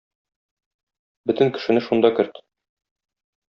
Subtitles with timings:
[1.31, 2.43] Бөтен кешене шунда керт.